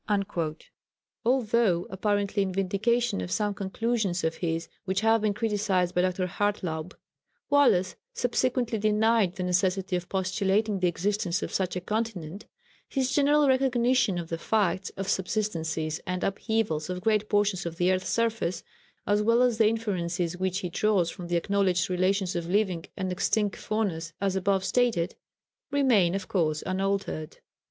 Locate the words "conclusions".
3.53-4.23